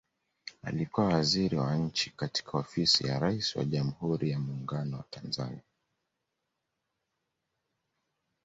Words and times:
Alikuwa 0.63 1.07
Waziri 1.07 1.57
wa 1.57 1.75
Nchi 1.77 2.09
katika 2.09 2.51
Ofisi 2.57 3.07
ya 3.07 3.19
Rais 3.19 3.55
wa 3.55 3.63
Jamhuri 3.65 4.29
ya 4.29 4.39
Muungano 4.39 4.97
wa 4.97 5.03
Tanzania 5.09 5.61